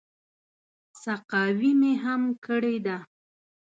[1.01, 2.97] سقاوي مې هم کړې ده.